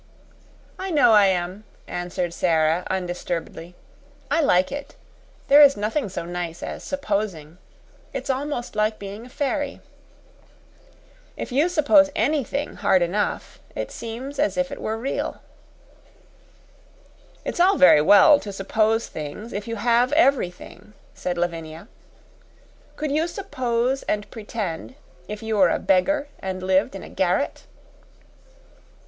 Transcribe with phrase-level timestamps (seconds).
[0.79, 3.75] "I know I am," answered Sara, undisturbedly.
[4.31, 4.95] "I like it.
[5.47, 7.59] There is nothing so nice as supposing.
[8.11, 9.79] It's almost like being a fairy.
[11.37, 15.39] If you suppose anything hard enough it seems as if it were real."
[17.45, 21.87] "It's all very well to suppose things if you have everything," said Lavinia.
[22.95, 24.95] "Could you suppose and pretend
[25.27, 27.65] if you were a beggar and lived in a garret?"